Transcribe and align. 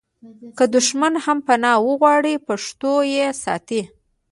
که 0.57 0.63
دښمن 0.75 1.13
هم 1.25 1.37
پنا 1.47 1.73
وغواړي 1.87 2.35
پښتون 2.47 2.99
یې 3.15 3.27
ساتي. 3.43 3.81